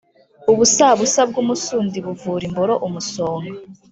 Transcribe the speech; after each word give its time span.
ubusabusa 0.51 1.19
bw’umusundi 1.29 1.97
buvura 2.05 2.43
imboro 2.49 2.73
umusonga. 2.87 3.57